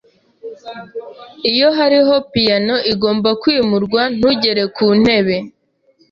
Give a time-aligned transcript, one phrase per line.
[1.51, 5.35] Iyo hariho piyano igomba kwimurwa, ntugere kuntebe.